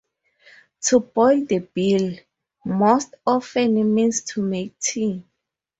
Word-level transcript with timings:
To 0.85 0.99
"boil 0.99 1.45
the 1.45 1.59
billy" 1.59 2.25
most 2.65 3.13
often 3.23 3.93
means 3.93 4.23
to 4.23 4.41
make 4.41 4.79
tea. 4.79 5.23